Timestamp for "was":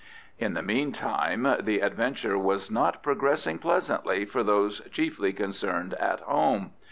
2.35-2.71